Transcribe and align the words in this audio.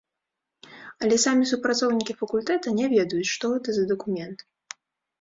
Але 1.05 1.15
самі 1.25 1.45
супрацоўнікі 1.51 2.17
факультэта 2.23 2.67
не 2.81 2.91
ведаюць, 2.97 3.31
што 3.37 3.55
гэта 3.55 3.69
за 3.81 3.89
дакумент. 3.97 4.39